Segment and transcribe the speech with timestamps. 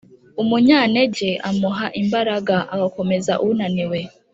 [0.41, 3.99] Umunyantege amuha imbaraga, agakomeza unaniwe.